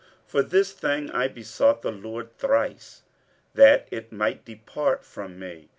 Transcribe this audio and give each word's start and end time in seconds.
47:012:008 0.23 0.31
For 0.31 0.41
this 0.41 0.71
thing 0.73 1.11
I 1.11 1.27
besought 1.27 1.81
the 1.83 1.91
Lord 1.91 2.35
thrice, 2.39 3.03
that 3.53 3.87
it 3.91 4.11
might 4.11 4.43
depart 4.43 5.05
from 5.05 5.37
me. 5.37 5.69